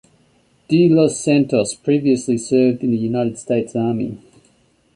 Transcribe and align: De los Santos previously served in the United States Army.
De 0.67 0.87
los 0.89 1.17
Santos 1.23 1.75
previously 1.75 2.35
served 2.35 2.83
in 2.83 2.89
the 2.89 2.97
United 2.97 3.37
States 3.37 3.75
Army. 3.75 4.17